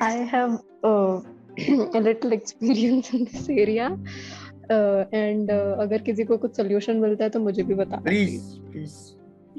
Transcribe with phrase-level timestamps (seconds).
[0.00, 1.20] I have uh,
[1.94, 3.96] a little experience in this area.
[4.70, 8.42] Uh, and uh, अगर किसी को कुछ सोल्यूशन मिलता है तो मुझे भी बता प्लीज़
[8.60, 8.96] प्लीज़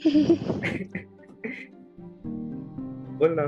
[3.20, 3.44] बोल ना।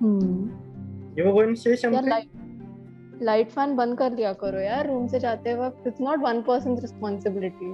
[0.00, 5.54] हम्म। You going say something light fan बंद कर लिया करो यार रूम से जाते
[5.54, 7.70] वक्त it's not one person responsibility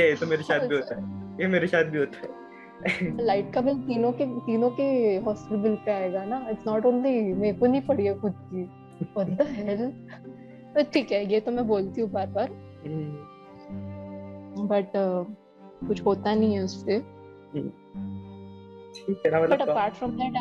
[0.00, 1.02] ये तो मेरे साथ भी होता है।
[1.40, 2.41] ये मेरे साथ भी होता है।
[3.20, 4.84] लाइट का बिल तीनों के तीनों के
[5.24, 8.62] हॉस्टल बिल पे आएगा ना। इट्स नॉट ओनली मेरे को नहीं पड़ी है खुद की।
[9.02, 9.90] व्हाट द हेल
[10.74, 12.48] तो ठीक है ये तो मैं बोलती हूँ बार बार
[14.68, 14.92] बट
[15.88, 16.98] कुछ होता नहीं है उससे।
[18.94, 20.34] but मतलब apart from that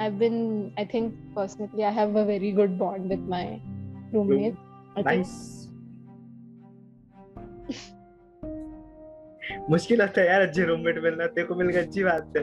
[0.00, 0.38] i've been
[0.78, 3.44] i think personally i have a very good bond with my
[4.12, 4.58] roommate
[4.96, 5.32] i think nice
[9.70, 12.42] मुश्किल होता है यार अच्छे रूममेट मिलना तेरे को मिल गया अच्छी बात है।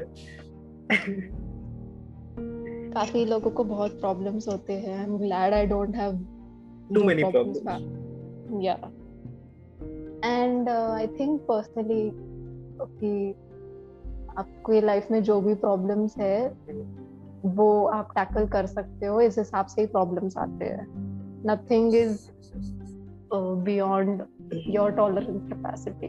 [2.91, 6.25] काफ़ी लोगों को बहुत प्रॉब्लम्स होते हैं। I am glad I don't have
[6.93, 8.61] Too many problems.
[8.63, 8.73] या
[10.25, 12.09] एंड आई थिंक पर्सनली
[12.83, 13.31] कि
[14.37, 16.47] आपकी लाइफ में जो भी प्रॉब्लम्स है
[17.45, 20.87] वो आप टैकल कर सकते हो। इस हिसाब से ही प्रॉब्लम्स आते हैं।
[21.47, 22.19] Nothing is
[23.33, 24.23] beyond
[24.53, 26.07] your tolerance capacity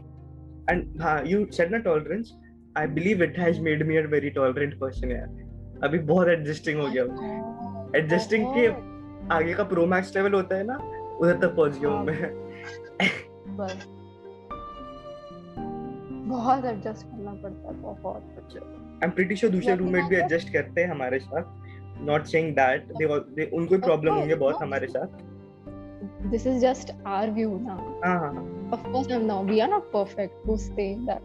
[0.69, 2.33] and हाँ यू सेड ना tolerance
[2.77, 6.87] I believe it has made me a very tolerant person यार अभी बहुत एडजस्टिंग हो
[6.87, 7.03] गया
[7.99, 8.67] Adjusting के
[9.33, 10.75] आगे का प्रो मैक्स लेवल होता है ना
[11.21, 12.33] उधर तक पहुँच गया हूँ मैं
[16.29, 18.15] बहुत एडजस्ट करना पड़ता है बहुत
[18.55, 21.43] आई एम प्रीटी श्योर दूसरे रूममेट भी एडजस्ट करते हैं हमारे साथ.
[22.01, 24.55] नॉट सेइंग दैट दे उनको प्रॉब्लम होंगे बहुत.
[24.61, 25.07] हमारे साथ.
[26.31, 29.67] This is just our view now हाँ हाँ हाँ, of course i'm now we are
[29.67, 31.21] not perfect who's saying that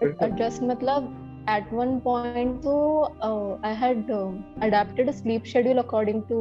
[0.00, 1.08] but adjust matlab
[1.48, 2.76] at one point so
[3.22, 6.40] uh, i had um, adapted a sleep schedule according to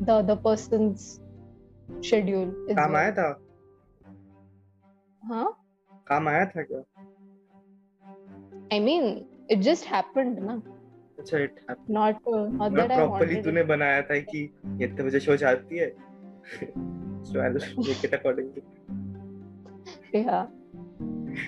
[0.00, 1.20] the other person's
[2.00, 3.00] schedule काम well.
[3.00, 3.28] आया था
[5.22, 5.48] huh
[6.12, 6.84] काम आया था क्या
[8.76, 10.60] i mean it just happened na
[11.18, 14.38] अच्छा it happened not uh, not मतलब that i properly तूने बनाया था कि
[14.80, 15.90] ये इतने बजे शो जाती है
[17.40, 18.62] I will make it accordingly
[20.14, 20.44] yeah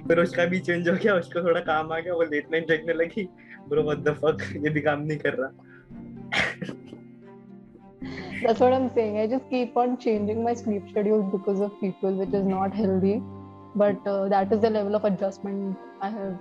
[0.08, 2.94] फिर उसका भी चेंज हो गया उसको थोड़ा काम आ गया वो लेट नाइट देखने
[2.94, 3.28] लगी
[3.68, 5.50] ब्रो व्हाट द फक ये भी काम नहीं कर रहा
[8.38, 9.14] That's what I'm saying.
[9.18, 13.14] I just keep on changing my sleep schedule because of people, which is not healthy.
[13.74, 16.36] But uh, that is the level of adjustment I have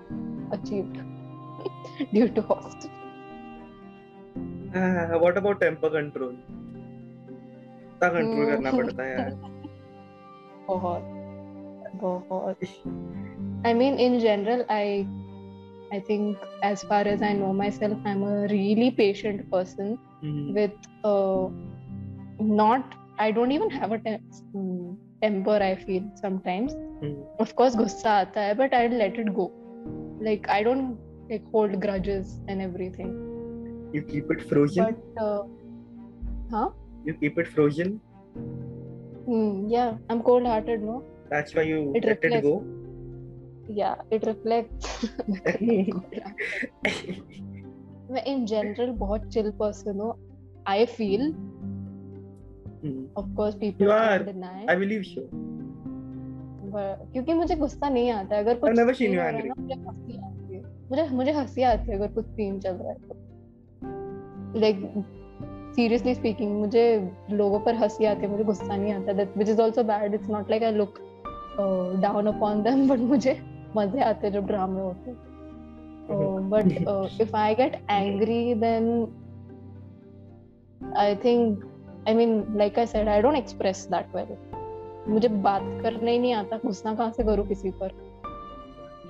[0.52, 1.00] achieved
[2.14, 2.92] due to hostel.
[4.76, 6.36] What about temper control
[8.08, 8.78] इतना control करना Hmm.
[8.78, 9.32] पड़ता है यार
[10.70, 11.04] बहुत
[12.02, 12.58] बहुत
[13.66, 15.06] I mean, in general, I
[15.92, 20.72] I think as far as I know myself, I'm a really patient person hmm, with
[21.04, 21.50] uh,
[22.40, 22.94] not.
[23.20, 24.22] I don't even have a tem-
[24.56, 25.58] mm, temper.
[25.62, 26.74] I feel sometimes.
[27.04, 29.52] Hmm, of course गुस्सा आता है but I'll let it go
[30.30, 30.98] like I don't
[31.32, 33.10] like hold grudges and everything
[33.94, 35.42] you keep it frozen but uh,
[36.54, 36.68] huh
[37.06, 37.90] you keep it frozen
[39.26, 40.96] hmm, yeah I'm cold hearted no
[41.34, 42.38] that's why you It let reflects.
[42.38, 42.56] it go
[43.80, 44.86] yeah it reflects
[48.12, 50.14] मैं in general बहुत chill person हूँ
[50.76, 51.26] I feel
[52.86, 52.98] Hmm.
[53.20, 54.24] of course people You can't are.
[54.32, 55.22] deny I believe so
[56.76, 59.42] क्योंकि मुझे गुस्सा नहीं आता अगर कुछ I've never seen scene you हो रहा है
[59.42, 59.48] angry.
[59.48, 60.62] ना, मुझे हँसी आती है
[60.92, 64.82] मुझे मुझे हँसी आती है अगर कुछ सीन चल रहा है तो लाइक
[65.76, 66.84] सीरियसली स्पीकिंग मुझे
[67.32, 70.30] लोगों पर हँसी आती है मुझे गुस्सा नहीं आता that which is also bad it's
[70.30, 71.00] not like I look
[72.02, 73.40] down upon them but मुझे
[73.76, 75.18] मज़े आते हैं जब ड्रामे होते हैं।
[76.50, 76.66] But
[77.22, 79.08] if I get angry then
[80.98, 81.66] I think
[82.08, 84.36] I mean like I said I don't express that well
[85.08, 87.90] मुझे बात करना ही नहीं आता गुस्सा कहाँ से करूँ किसी पर?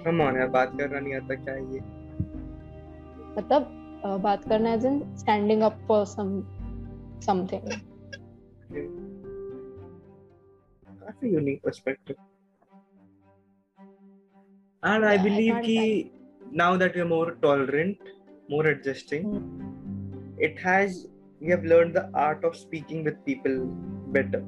[0.08, 1.80] Come on यार बात करना नहीं आता क्या ये?
[3.38, 3.82] मतलब
[4.24, 6.44] बात करना as in standing up for some
[7.24, 7.70] something
[11.02, 12.16] काफ़ी unique perspective
[14.88, 16.12] and Yeah, I believe can't ki
[16.52, 17.98] now that you're more tolerant
[18.50, 20.44] more adjusting mm.
[20.48, 21.08] it has
[21.40, 23.58] we have learned the art of speaking with people
[24.18, 24.42] better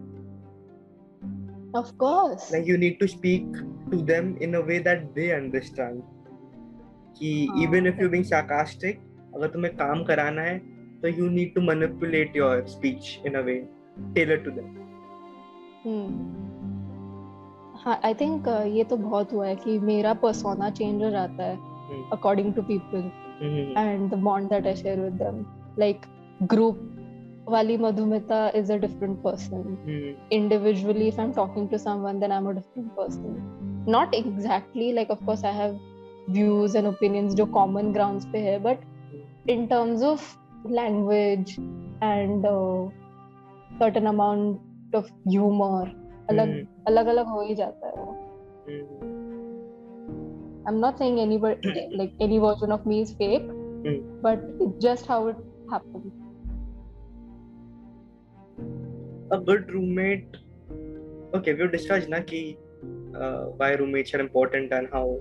[1.75, 3.57] of course like you need to speak
[3.91, 6.05] to them in a way that they understand
[7.19, 9.03] कि हाँ, even if you're being sarcastic
[9.35, 10.57] अगर तुम्हें काम कराना है
[11.01, 13.57] तो you need to manipulate your speech in a way
[14.17, 14.75] tailored to them
[17.83, 21.55] हाँ I think ये तो बहुत हुआ है कि मेरा पर्सोना चेंज हो जाता है
[21.55, 23.09] हम्म, according to people
[23.45, 23.65] Mhm.
[23.79, 25.35] and the bond that I share with them.
[25.81, 26.05] Like
[26.53, 26.77] group
[27.55, 29.67] wali Madhumita is a different person.
[29.73, 30.15] Mhm.
[30.37, 33.35] Individually, if I'm talking to someone, then I'm a different person.
[33.95, 35.77] Not exactly like of course I have
[36.37, 38.83] views and opinions जो common grounds पे है, but
[39.55, 40.25] in terms of
[40.71, 41.57] language
[42.01, 42.87] and uh,
[43.81, 44.61] certain amount
[44.93, 45.85] of humor,
[46.31, 46.67] अलग Mhm.
[46.87, 48.15] अलग अलग हो ही जाता है वो.
[48.69, 49.05] Mhm.
[50.67, 53.49] I'm not saying anybody like any version of me is fake,
[53.85, 53.99] Mm.
[54.21, 55.37] but it's just how it
[55.71, 56.13] happens.
[59.31, 60.35] a good roommate
[61.35, 62.57] okay we've discussed na ki
[63.15, 65.19] uh, why roommates are important and how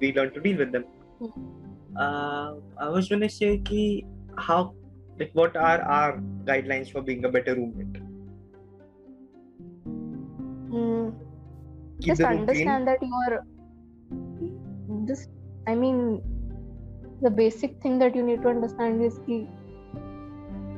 [0.00, 0.84] we learn to deal with them
[1.18, 1.32] Hmm.
[2.04, 2.50] uh,
[2.86, 3.82] i was gonna say ki
[4.48, 4.58] how
[5.19, 8.01] like what are our guidelines for being a better roommate
[10.71, 11.13] Mm,
[12.01, 13.43] keep just the room clean understand that you are
[15.07, 15.29] just
[15.67, 16.21] I mean
[17.21, 19.47] the basic thing that you need to understand is the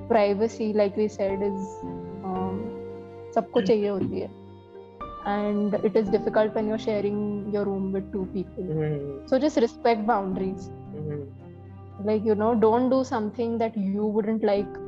[0.10, 1.62] privacy like we said is
[2.24, 2.58] um,
[3.36, 4.30] सबको चाहिए होती है
[5.26, 7.20] and it is difficult when you're sharing
[7.54, 11.26] your room with two people Mhm, so just respect boundaries mhm,
[12.05, 14.79] Like you know don't do something that you wouldn't like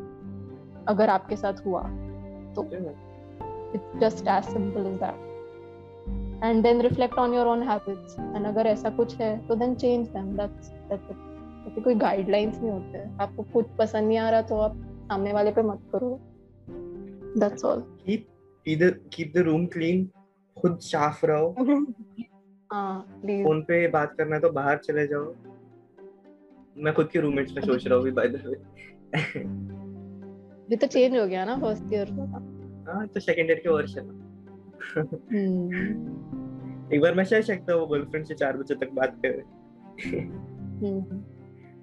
[0.89, 1.83] अगर आपके साथ हुआ
[2.57, 2.63] तो
[3.77, 5.29] it's just as simple as that
[6.47, 10.09] and then reflect on your own habits and अगर ऐसा कुछ है तो then change
[10.17, 11.21] them that's that's it
[11.69, 14.77] ऐसे कोई guidelines नहीं होते हैं आपको कुछ पसंद नहीं आ रहा तो आप
[15.09, 16.19] सामने वाले पे मत करो
[17.43, 18.27] that's all keep
[18.67, 20.05] either keep the room clean
[20.57, 21.49] खुद साफ़ रहो
[22.73, 25.25] हाँ प्लीज़ फ़ोन पे बात करना है तो बाहर चले जाओ
[26.77, 28.55] मैं खुद के रूममेट्स में सोच रहा हूँ बाय द वे
[30.71, 34.05] भी तो चेंज हो गया ना फ़र्स्ट ईयर का। हाँ तो सेकंड ईयर के है
[34.07, 34.13] ना
[35.33, 39.43] हम्म। एक बार मैं सह सकता हूँ गर्लफ्रेंड से चार बजे तक बात करे।
[40.87, 41.21] हम्म।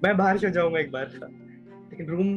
[0.03, 2.27] मैं बाहर सो जाऊँगा एक बार। लेकिन रूम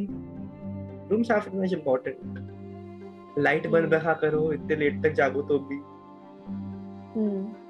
[1.11, 5.59] रूम साफ़ रखना इज़ इम्पोर्टेंट लाइट बंद हम्म। रखा करो इतने लेट तक जागो तो
[5.59, 5.81] भी।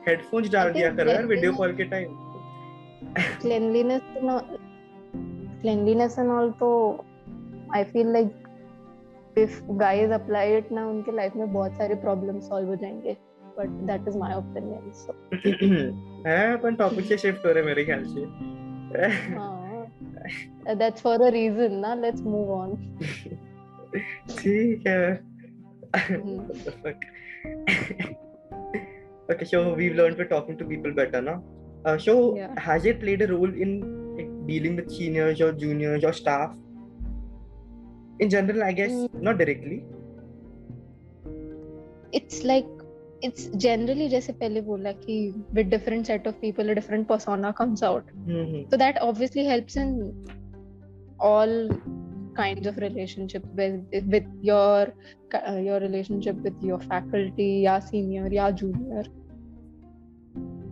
[0.08, 2.20] हेडफोन्स डाल दिया करो यार वीडियो कॉल के time
[3.42, 4.02] cleanliness
[5.62, 6.70] cleanliness and all तो
[7.76, 8.32] I feel like
[9.42, 13.16] if guys apply it ना उनके लाइफ में बहुत सारे प्रॉब्लम सॉल्व हो जाएँगे
[13.58, 15.12] but that is my opinion so
[16.28, 18.24] है अपन टॉपिक से शिफ्ट हो रहे मेरे ख्याल से
[19.34, 22.76] हाँ दैट्स फॉर अ रीजन ना लेट्स मूव ऑन
[24.38, 25.32] ठीक है
[25.94, 26.36] Hmm.
[29.32, 31.34] Okay, so we've learned we're talking to people better now.
[31.84, 32.54] Uh, so Yeah.
[32.58, 33.74] has it played a role in
[34.47, 36.55] dealing with seniors or juniors or staff?
[38.19, 39.21] In general, I guess Mm.
[39.29, 39.79] not directly.
[42.15, 42.65] It's like
[43.23, 45.15] it's generally जैसे पहले बोला कि
[45.53, 48.63] with different set of people a different persona comes out Mm-hmm.
[48.71, 49.91] so that obviously helps in
[51.29, 51.53] all
[52.39, 54.81] kinds of relationships with with your
[55.39, 59.05] uh, your relationship with your faculty या senior या junior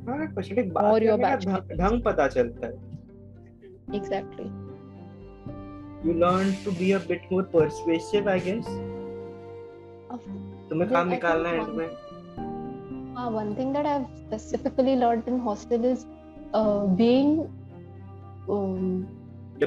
[0.07, 1.79] हाँ, question एक बात Or your करने का batch ढंग- mates.
[1.79, 2.73] ढंग पता चलता है.
[3.94, 4.50] Exactly
[6.04, 8.68] You learn to be a bit more persuasive, I guess.
[10.70, 11.80] तुम्हें काम निकालना है end
[13.18, 16.06] uh, one thing that I've specifically learned in hostel is
[16.54, 17.32] uh, being
[18.48, 19.06] um,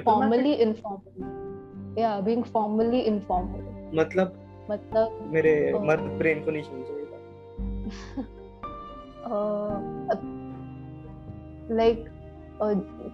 [0.06, 1.30] formally informal
[1.98, 3.62] yeah being formally informal
[4.02, 4.28] मतलब
[4.72, 5.84] मतलब मेरे Oh.
[5.86, 7.18] मर्द brain को नहीं समझेगा.
[9.26, 9.76] uh,
[11.70, 12.13] like uh,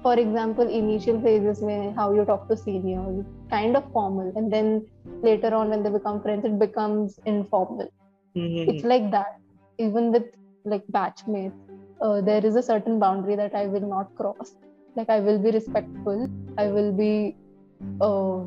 [0.03, 4.87] for example initial phases में how you talk to seniors kind of formal and then
[5.23, 7.91] later on when they become friends it becomes informal
[8.37, 8.71] Mm-hmm.
[8.71, 9.37] it's like that
[9.79, 10.25] even with
[10.65, 11.55] like batchmates
[12.01, 14.55] uh, there is a certain boundary that i will not cross
[14.97, 16.27] like i will be respectful
[16.59, 17.37] i will be
[18.01, 18.43] uh,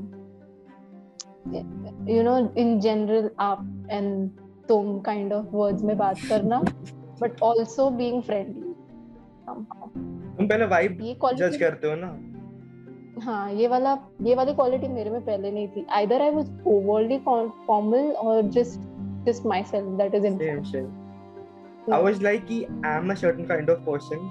[2.06, 4.30] you know in general up and
[4.68, 6.62] tum kind of words में बात करना
[7.22, 8.74] but also being friendly
[9.46, 9.90] somehow
[10.37, 10.99] तुम पहले vibe
[11.39, 12.11] जज करते हो ना
[13.25, 17.19] हाँ ये वाला ये वाली क्वालिटी मेरे में पहले नहीं थी either I was overly
[17.27, 18.87] formal or just
[19.27, 22.59] just myself that is same informal same I was like कि
[22.93, 24.31] I'm a certain kind of person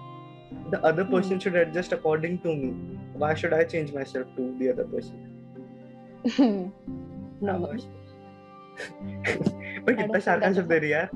[0.72, 1.42] the other person mm.
[1.44, 2.72] should adjust according to me
[3.24, 5.18] why should I change myself to the other person
[7.42, 7.54] no,
[9.86, 11.10] पर कितना sarcasm दे रही है यार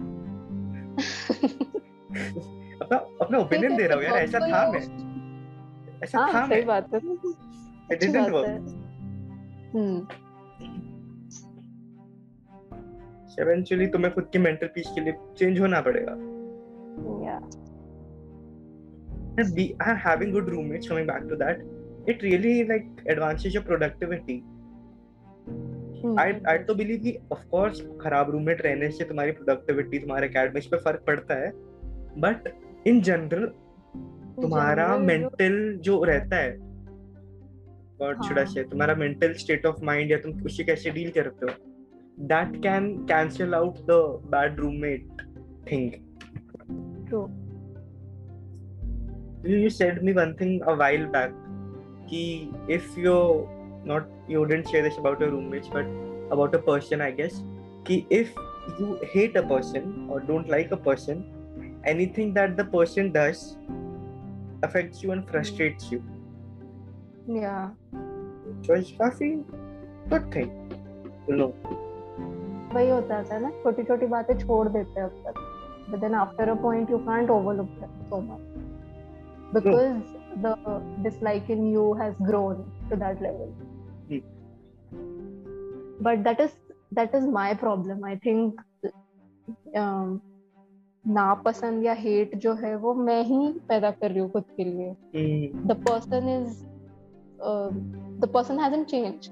[2.82, 4.80] अपना अपना opinion दे रहा हूँ यार ऐसा था मैं।
[6.04, 8.58] ऐसा हाँ था सही मैं। बात है। बात work है।
[9.76, 10.08] हम्म।
[13.44, 16.36] Eventually तुम्हें खुद की मेंटल पीस के लिए चेंज होना पड़ेगा।
[17.26, 17.66] Yeah
[19.40, 21.58] and be and having good roommates coming back to that.
[22.14, 24.42] It really like advances your productivity
[26.20, 30.68] आई आई तो बिलीव कि ऑफ़ कोर्स खराब रूममेट रहने से तुम्हारी प्रोडक्टिविटी तुम्हारे एकेडमिक्स
[30.68, 31.52] पे फ़र्क पड़ता है।
[32.18, 32.48] बट
[32.86, 33.46] इन जनरल
[34.42, 36.54] तुम्हारा मेंटल जो रहता है
[38.02, 42.26] और छुड़ा से तुम्हारा मेंटल स्टेट ऑफ़ माइंड या तुम खुशी कैसे डील करते हो
[42.28, 44.00] that can cancel out the
[44.32, 45.22] bad roommate
[45.72, 45.92] thing
[47.08, 47.26] true
[49.52, 51.34] you said me one thing a while back
[52.10, 52.24] कि
[52.76, 53.14] if you
[53.88, 57.42] not you didn't share this about your roommates but about a person I guess
[57.88, 58.40] कि if
[58.82, 61.24] you hate a person और don't like a person
[61.85, 63.57] anything that the person does
[64.63, 66.03] affects you and frustrates you
[67.27, 67.71] yeah
[68.67, 69.31] so it's काफी
[70.11, 70.51] good thing
[71.29, 71.53] you know
[72.75, 75.47] वही होता है ना छोटी छोटी बातें छोड़ देते हैं अब तक
[75.93, 78.51] but then after a point you can't overlook them so much
[79.55, 79.97] because
[80.43, 80.53] the
[81.07, 82.61] dislike in you has grown
[82.91, 83.49] to that level
[86.09, 86.53] but that is
[86.99, 88.61] that is my problem i think
[89.77, 90.21] um,
[91.08, 95.52] नापसंद या hate जो है वो मैं ही पैदा कर रही हूँ खुद के लिए
[95.68, 96.64] the person is
[98.20, 99.30] the person hasn't change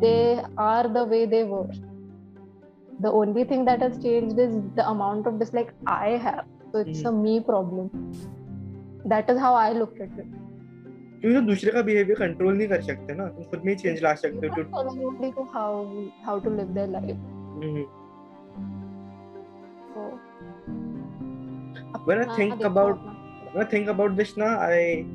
[0.00, 0.16] they
[0.60, 1.90] are the way they were
[3.02, 6.44] the only thing that has changed is the amount of dislike I have.
[6.72, 7.90] So it's a me problem.
[9.04, 10.26] That is how I look at it.
[11.20, 14.02] क्योंकि तुम दूसरे का behaviour control नहीं कर सकते ना तुम खुद में ही चेंज
[14.02, 14.62] ला सकते हो to
[15.08, 15.72] only to how
[16.26, 16.50] how to
[22.10, 23.02] When I think about
[23.54, 25.06] when I think about this ना I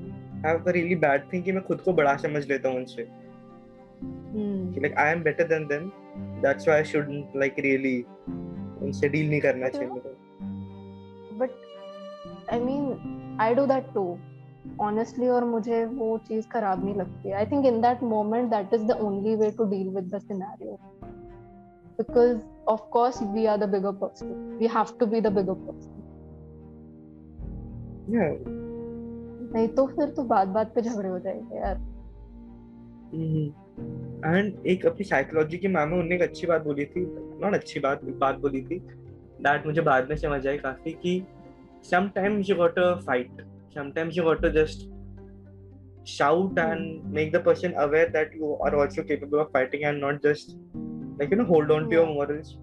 [0.44, 4.74] have a really bad thing कि मैं खुद को बड़ा समझ लेता हूँ उनसे हम्म,
[4.74, 5.90] कि like I am better than them
[6.46, 7.96] that's why I shouldn't like really
[8.84, 10.24] उनसे डील नहीं करना चाहिए मेरे को
[11.42, 11.52] but
[12.58, 12.88] I mean
[13.40, 14.08] I do that too.
[14.82, 18.88] Honestly और मुझे वो चीज़ खराब नहीं लगती I think in that moment that is
[18.94, 20.80] the only way to deal with the scenario
[22.00, 25.92] because of course we are the bigger person we have to be the bigger person
[25.92, 26.05] yeah
[28.10, 31.76] नहीं तो फिर तो बात बात पे झगड़े हो जाएँगे यार
[34.36, 37.06] एंड एक अपनी साइकोलॉजी की मैम है उन्होंने एक अच्छी बात बोली थी
[37.42, 38.80] नॉट अच्छी बात बात बोली थी
[39.42, 41.24] दैट मुझे बाद में समझ आई काफ़ी कि
[41.90, 43.42] sometimes you got to fight
[43.78, 44.88] sometimes you got to just
[46.04, 50.22] shout and make the person aware that you are also capable of fighting and not
[50.24, 50.56] just
[51.20, 51.90] like you know hold on yeah.
[51.90, 52.56] to your morals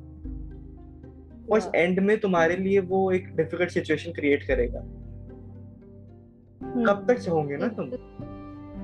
[1.50, 4.80] बस end में तुम्हारे लिए वो एक difficult situation create करेगा
[6.62, 7.90] कब तक चाहोगे ना तुम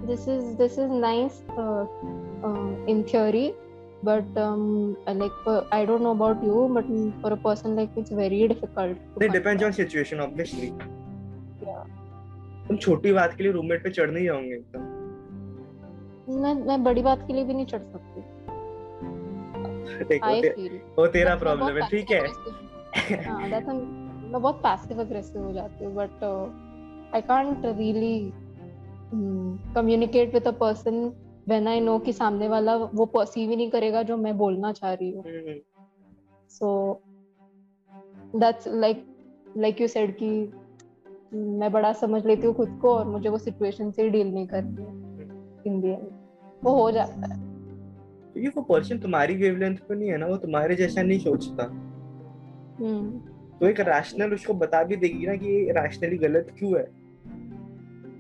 [0.09, 1.85] this is this is nice uh,
[2.49, 3.53] uh,
[4.03, 6.87] but um like for, I don't know about you but
[7.21, 10.73] for a person like me, it's very difficult It depends on situation obviously
[11.63, 11.83] Yeah.
[12.69, 14.97] तुम छोटी बात के लिए roommate पे चढ़ नहीं जाओगे एकदम
[16.43, 18.21] मैं मैं बड़ी बात के लिए भी नहीं चढ़ सकती
[20.05, 20.49] देखो ते,
[20.99, 22.23] वो तेरा प्रॉब्लम है ठीक है
[23.25, 26.25] हाँ that's मैं बहुत पैसिव अग्रेसिव हो जाती हूँ but
[27.15, 28.31] I can't really
[29.75, 30.95] communicate with a person
[31.49, 34.93] when I know कि सामने वाला वो परसीव ही नहीं करेगा जो मैं बोलना चाह
[34.93, 35.25] रही हूँ।
[36.51, 36.69] so
[38.43, 39.01] that's like
[39.65, 40.29] like you said कि
[41.61, 44.83] मैं बड़ा समझ लेती हूँ खुद को और मुझे वो सिचुएशन से डील नहीं करनी
[44.83, 44.93] है।
[45.67, 46.07] इन दी एंड
[46.65, 47.37] वो हो जाता है
[48.33, 51.65] क्योंकि वो पर्सन तुम्हारी वेवलेंथ पे नहीं है ना वो तुम्हारे जैसा नहीं सोचता।
[52.79, 53.21] हम्म।
[53.61, 56.85] तो एक रैशनल उसको बता भी देगी ना कि ये रैशनली गलत क्यों है।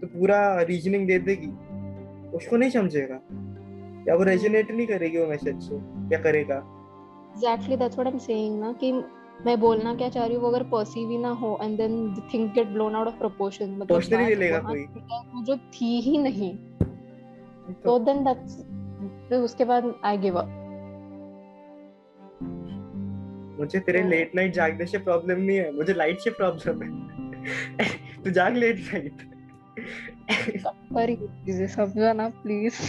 [0.00, 1.50] तो पूरा रीजनिंग दे देगी।
[2.36, 3.20] उसको नहीं समझेगा।
[4.08, 5.74] या वो रेजोनेट नहीं करेगी वो मैसेज से
[6.12, 6.56] या करेगा।
[7.34, 8.92] Exactly that's what I am saying ना कि
[9.46, 12.28] मैं बोलना क्या चाह रही हूँ वो अगर परसीव ही ना हो and then the
[12.34, 14.86] thing get blown out of proportion मतलब ले लेगा कोई।
[15.42, 16.54] जो थी ही नहीं।
[17.84, 20.57] तो देन दैट्स उसके बाद आई गिव अप
[23.58, 27.86] मुझे तेरे तो- लेट नाइट जागने से प्रॉब्लम नहीं है मुझे लाइट से प्रॉब्लम है
[28.24, 29.22] तू जाग लेट नाइट
[30.94, 31.14] पर
[31.46, 32.80] चीज़ें समझो ना please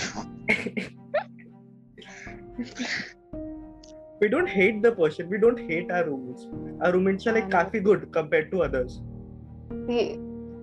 [4.22, 6.48] we don't hate the person we don't hate our roommates
[6.86, 8.98] our roommates are like हाँ, काफ़ी good compared to others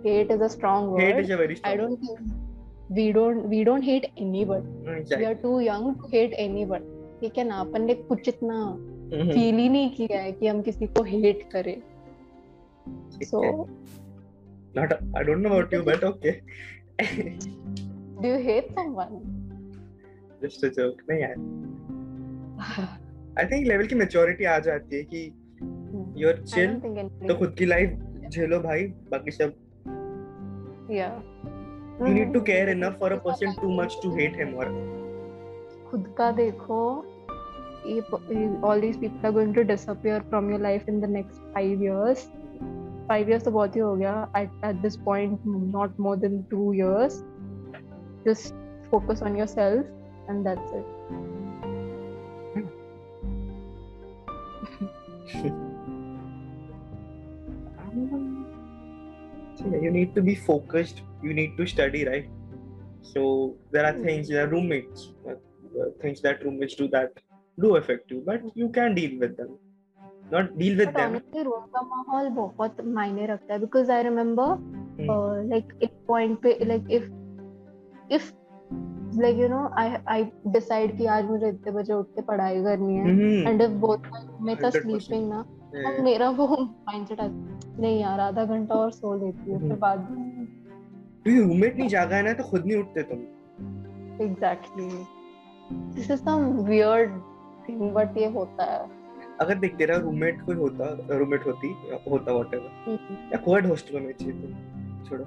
[0.06, 2.18] hate is a strong word hate is a very strong I don't think
[2.98, 4.66] we don't we don't hate anybody.
[4.88, 5.14] word.
[5.20, 6.92] We are too young to hate anybody.
[7.20, 8.95] ठीक है ना अपन ने कुछ इतना Mhm.
[9.10, 11.76] Feel ही नहीं किया है कि हम किसी को हेट करें।
[13.22, 13.40] So
[14.76, 16.30] not I don't know about you but okay
[18.22, 19.18] do you hate someone
[20.42, 21.36] just a joke नहीं यार।
[23.38, 25.22] आई थिंक लेवल की मैच्योरिटी आ जाती है कि
[25.62, 26.18] hmm.
[26.18, 26.74] यू चिल
[27.28, 27.98] तो खुद की लाइफ
[28.28, 29.54] झेलो भाई बाकी सब।
[30.90, 31.10] या
[32.00, 34.66] you need to care enough for a person too much to hate him और
[35.90, 36.78] खुद का देखो
[38.63, 42.29] all these people are going to disappear from your life in the next five years
[43.07, 45.45] five years तो बहुत ही हो गया at, at this point
[45.77, 47.23] not more than two years
[48.27, 48.53] just
[48.91, 49.85] focus on yourself
[50.29, 50.85] and that's it
[59.81, 62.29] you need to be focused you need to study right
[63.01, 65.35] so there are things there are roommates uh,
[66.01, 67.11] things that roommates do that
[67.58, 69.52] do affect you but you can deal with them
[70.32, 71.44] not deal with but them honestly
[71.74, 74.48] का माहौल बहुत मायने रखता है because I remember
[74.98, 75.08] Hmm.
[75.12, 77.08] uh, like एक point पे like if
[78.10, 78.28] if
[79.22, 80.18] like you know I I
[80.54, 83.48] decide कि आज मुझे इतने बजे उठ के पढ़ाई करनी है Mhm.
[83.50, 84.86] and if both my roommates are 100%.
[84.86, 85.44] sleeping ना.
[85.88, 87.28] अब मेरा वो माइंडसेट है,
[87.80, 90.46] नहीं यार आधा घंटा और सो लेती हूँ फिर हम्म। बाद में
[91.24, 94.88] क्योंकि रूममेट नहीं जागा है ना तो खुद नहीं उठते तुम exactly
[95.94, 97.10] this is some weird
[97.68, 98.90] thing but ये होता है।
[99.40, 101.68] अगर देख तेरा रूममेट कोई होता रूममेट होती
[102.10, 104.48] होता व्हाटएवर हम्म। या कोएड हॉस्टल में चाहिए तो
[105.08, 105.24] छोड़ो।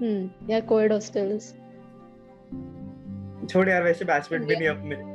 [0.00, 1.52] हम्म या कोएड हॉस्टल्स
[3.48, 5.14] छोड़ यार वैसे बैचमेट भी नहीं अपने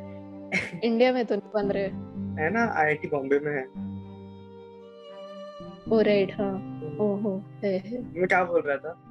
[0.88, 1.84] इंडिया में तो नहीं बन रहे।
[2.44, 3.90] है ना आईआईटी बॉम्बे में है।
[5.94, 9.02] ओ राइट हाँ। ओहो है है। मैं क्या बोल रहा था?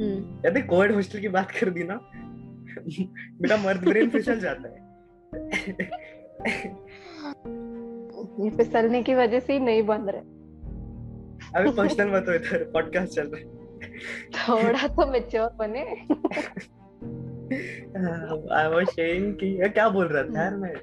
[0.00, 2.00] हम्म। यार देख कोविड हॉस्टल की बात कर दी ना।
[3.42, 4.88] मेरा मर्द ब्रेन फिसल जाता है।
[8.40, 10.20] ये फिसलने की वजह से ही नहीं बन रहे।
[11.56, 13.42] अभी पर्सनल मत हो इधर पॉडकास्ट चल रहा
[14.38, 15.80] थोड़ा तो मेच्योर बने।
[18.54, 20.74] आई वाज सेइंग कि ये क्या बोल रहा था यार मैं?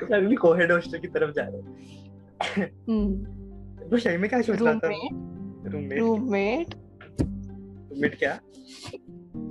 [0.00, 1.76] तो अगली कोविड हॉस्टल की तरफ़ जा रहा हूँ।
[2.88, 4.88] हम्म। तो सही में क्या सोच रहा था
[5.64, 6.74] रूममेट रूममेट
[7.20, 8.38] रूममेट क्या?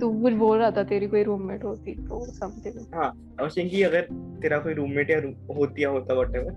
[0.04, 3.84] तू कुछ बोल रहा था तेरी कोई रूममेट होती तो समथिंग हाँ आई वाज सेइंग
[3.84, 4.00] अगर
[4.42, 5.18] तेरा कोई रूममेट या
[5.54, 6.52] होती या होता व्हाटएवर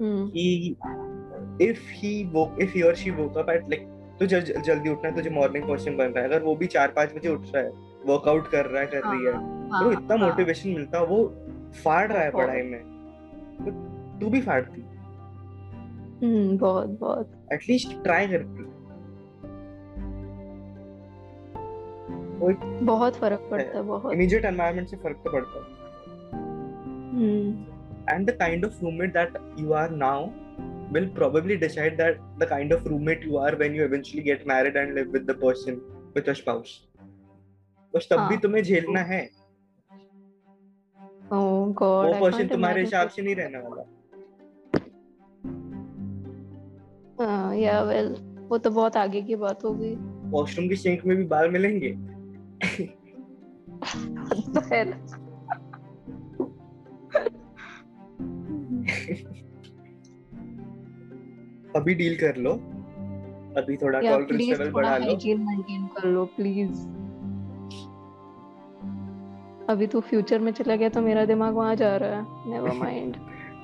[0.00, 0.76] हम्म। कि
[1.60, 3.88] इफ़ ही वो इफ़ ही और she woke up at like
[4.18, 6.88] तुझे जल, जल्दी उठना है तुझे मॉर्निंग पर्सन बन रहा है। अगर वो भी चार
[6.88, 7.70] पाँच बजे उठ रहा है
[8.06, 9.32] वर्कआउट कर रहा है कर रही है
[9.84, 11.24] तो इतना मोटिवेशन मिलता है वो
[11.84, 12.80] फाड़ रहा है पढ़ाई में।
[13.64, 13.70] तो
[14.20, 14.80] तू भी फाड़ती।
[16.26, 18.73] हम्म बहुत बहुत। एटलीस्ट ट्राई करती
[22.84, 25.84] बहुत फ़र्क पड़ता है बहुत। एनवायरनमेंट से फ़र्क तो पड़ता है।
[28.16, 30.26] And the kind of roommate that you are now
[30.92, 34.76] will probably decide that the kind of roommate you are when you eventually get married
[34.76, 35.72] and live with the person
[36.16, 36.88] with a spouse
[37.94, 39.30] बस तब भी हाँ। तुम्हें झेलना है।
[41.24, 43.82] oh oh God वो person तुम्हारे हिसाब से नहीं रहने वाला।
[47.24, 48.16] हाँ, या वेल
[48.48, 49.96] वो तो बहुत आगे की बात होगी।
[50.30, 52.13] वॉशरूम की सिंक में भी बाल मिलेंगे?
[54.72, 54.84] है
[61.76, 62.52] अभी डील कर लो।
[63.60, 66.86] अभी थोड़ा या टॉलरेंस लेवल बढ़ा लो। हाइजीन मेंटेन कर लो प्लीज़
[69.70, 73.16] अभी तू फ्यूचर में चला गया तो मेरा दिमाग वहाँ जा रहा है। नेवर माइंड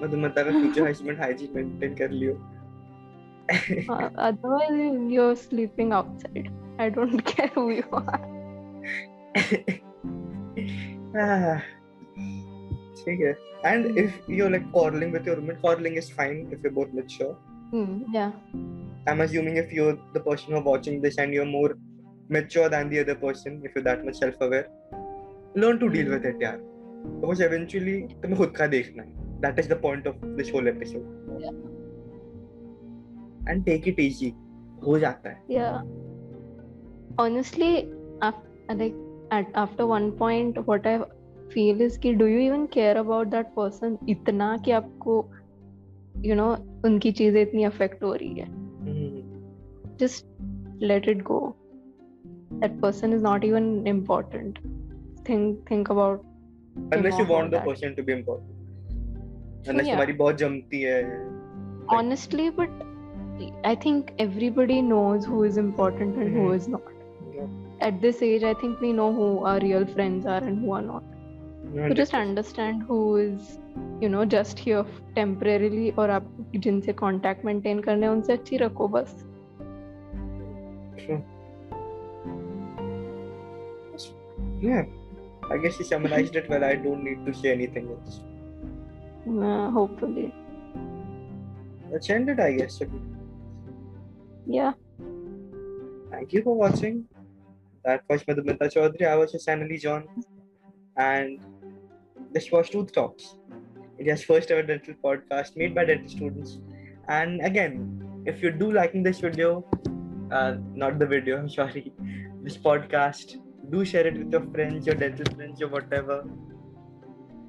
[0.03, 2.35] मैं तुम्हें अगर फ्यूचर हस्बैंड हाइजीन मेंटेन कर लियो।
[4.26, 6.48] Otherwise you're sleeping outside.
[6.79, 8.39] I don't care who you are.
[11.21, 11.61] Ah,
[13.05, 13.35] ठीक है
[13.69, 17.33] and if you're like quarreling with your roommate quarreling is fine if you're both mature
[17.73, 18.33] hmm, yeah
[19.07, 21.77] I'm assuming if you're the person who are watching this and you're more
[22.29, 24.69] mature than the other person, if you're that much self-aware,
[25.57, 26.59] learn to deal with it, यार.
[27.23, 29.40] Because eventually तुम्हें खुद का देखना है.
[29.40, 31.07] That is the point of this whole episode.
[31.38, 31.57] Yeah.
[33.47, 34.31] And take it easy.
[34.87, 35.38] हो जाता है.
[35.51, 35.83] yeah
[37.19, 37.73] honestly
[38.23, 38.47] af-
[38.78, 38.94] like
[39.33, 40.98] at after one point what i
[41.54, 45.16] feel is कि do you even care about that person इतना कि आपको
[46.26, 46.50] you know
[46.85, 48.48] उनकी चीज़ें इतनी अफेक्ट हो रही है
[48.85, 49.22] Hmm.
[50.02, 50.26] just
[50.90, 51.38] let it go
[52.62, 54.59] that person is not even important
[55.28, 56.26] think think about
[56.96, 57.66] Unless you want the that.
[57.66, 58.56] person to be important.
[59.68, 59.94] Unless Yeah.
[59.94, 61.00] तुम्हारी बहुत जमती है.
[61.96, 62.70] honestly but
[63.70, 66.56] i think everybody knows who is important and who Mhm.
[66.61, 66.89] is not
[67.82, 70.82] at this age i think we know who our real friends are and who are
[70.82, 71.04] not
[71.75, 73.58] so just understand who is
[74.01, 74.84] you know just here
[75.15, 76.28] temporarily और आप
[76.65, 79.15] जिनसे contact maintain करने हैं उनसे अच्छी रखो बस
[84.62, 84.86] Yeah.
[85.51, 86.63] I guess you summarized it well.
[86.63, 88.21] I don't need to say anything else.
[89.28, 90.34] uh, hopefully
[91.91, 92.82] Let's end it, I guess.
[94.47, 94.73] yeah
[96.12, 96.97] thank you for watching.
[97.85, 99.09] That was Madhumita Chaudhary.
[99.09, 100.07] I was Sanali John.
[100.97, 101.40] And
[102.33, 103.37] this was Truth Talks,
[103.99, 106.59] India's first ever dental podcast made by dental students.
[107.09, 109.64] And again, if you do liking this video,
[110.31, 111.93] uh, not the video, I'm sorry,
[112.43, 113.37] this podcast,
[113.71, 116.25] do share it with your friends, your dental friends, or whatever.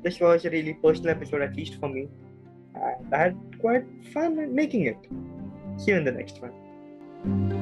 [0.03, 2.07] This was a really personal episode, at least for me.
[3.13, 4.97] I had quite fun making it.
[5.77, 7.60] See you in the next one.